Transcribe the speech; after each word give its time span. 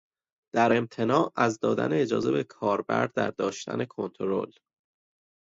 در 0.53 0.77
امتناع 0.77 1.33
از 1.35 1.59
دادن 1.59 1.93
اجازه 1.93 2.31
به 2.31 2.43
کاربر 2.43 3.07
در 3.07 3.31
داشتن 3.31 3.85
کنترل 3.85 4.51